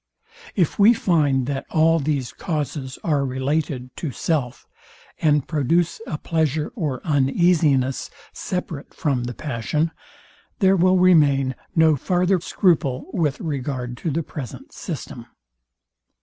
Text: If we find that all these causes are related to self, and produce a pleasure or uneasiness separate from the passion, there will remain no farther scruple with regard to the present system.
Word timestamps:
If 0.55 0.79
we 0.79 0.95
find 0.95 1.45
that 1.45 1.67
all 1.69 1.99
these 1.99 2.33
causes 2.33 2.97
are 3.03 3.23
related 3.23 3.95
to 3.97 4.09
self, 4.09 4.65
and 5.21 5.47
produce 5.47 6.01
a 6.07 6.17
pleasure 6.17 6.71
or 6.73 7.05
uneasiness 7.05 8.09
separate 8.33 8.95
from 8.95 9.25
the 9.25 9.35
passion, 9.35 9.91
there 10.57 10.75
will 10.75 10.97
remain 10.97 11.53
no 11.75 11.95
farther 11.95 12.39
scruple 12.39 13.11
with 13.13 13.39
regard 13.39 13.95
to 13.97 14.09
the 14.09 14.23
present 14.23 14.73
system. 14.73 15.27